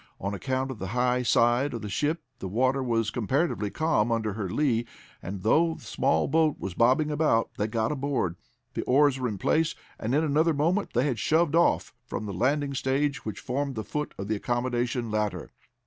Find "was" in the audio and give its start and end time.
2.81-3.11, 6.57-6.73